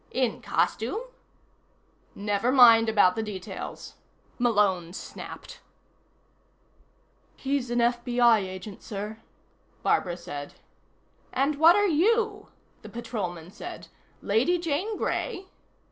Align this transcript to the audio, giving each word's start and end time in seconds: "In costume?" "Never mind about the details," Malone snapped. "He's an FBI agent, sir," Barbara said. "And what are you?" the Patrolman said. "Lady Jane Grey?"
"In 0.09 0.41
costume?" 0.41 1.01
"Never 2.15 2.51
mind 2.51 2.89
about 2.89 3.15
the 3.15 3.21
details," 3.21 3.97
Malone 4.39 4.93
snapped. 4.93 5.59
"He's 7.35 7.69
an 7.69 7.77
FBI 7.77 8.39
agent, 8.41 8.81
sir," 8.81 9.19
Barbara 9.83 10.17
said. 10.17 10.55
"And 11.31 11.59
what 11.59 11.75
are 11.75 11.85
you?" 11.87 12.47
the 12.81 12.89
Patrolman 12.89 13.51
said. 13.51 13.89
"Lady 14.23 14.57
Jane 14.57 14.97
Grey?" 14.97 15.45